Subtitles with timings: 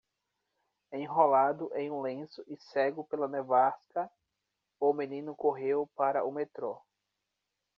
[0.91, 4.09] Enrolado em um lenço e cego pela nevasca,
[4.79, 6.81] o menino correu para o metrô.